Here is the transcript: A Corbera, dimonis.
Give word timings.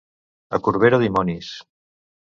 A 0.59 0.61
Corbera, 0.69 1.01
dimonis. 1.05 1.55